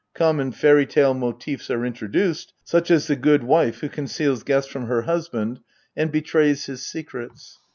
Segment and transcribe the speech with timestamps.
[0.15, 4.87] Common fairy tale motives are introduced, such as the good wife who conceals guests from
[4.87, 5.59] her husband
[5.95, 7.59] and betrays his secrets.